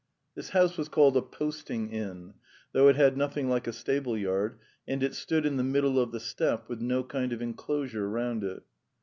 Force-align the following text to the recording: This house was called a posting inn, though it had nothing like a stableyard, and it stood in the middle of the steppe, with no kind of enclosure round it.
This 0.33 0.49
house 0.49 0.77
was 0.79 0.89
called 0.89 1.15
a 1.15 1.21
posting 1.21 1.91
inn, 1.91 2.33
though 2.71 2.87
it 2.87 2.95
had 2.95 3.15
nothing 3.17 3.49
like 3.49 3.67
a 3.67 3.71
stableyard, 3.71 4.57
and 4.87 5.03
it 5.03 5.13
stood 5.13 5.45
in 5.45 5.57
the 5.57 5.63
middle 5.63 5.99
of 5.99 6.11
the 6.11 6.19
steppe, 6.19 6.67
with 6.67 6.81
no 6.81 7.03
kind 7.03 7.31
of 7.31 7.39
enclosure 7.43 8.09
round 8.09 8.43
it. 8.43 8.63